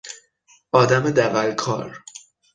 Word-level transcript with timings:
آدم 0.71 1.11
دغلکار 1.11 1.97